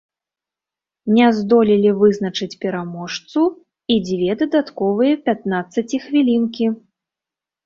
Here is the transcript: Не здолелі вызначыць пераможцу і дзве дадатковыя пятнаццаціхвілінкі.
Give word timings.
Не 1.17 1.25
здолелі 1.39 1.91
вызначыць 1.99 2.57
пераможцу 2.63 3.41
і 3.97 3.99
дзве 4.07 4.29
дадатковыя 4.41 5.13
пятнаццаціхвілінкі. 5.29 6.65